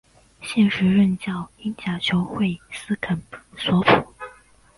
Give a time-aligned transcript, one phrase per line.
[0.41, 3.21] 现时任教英甲球会斯肯
[3.55, 4.03] 索普。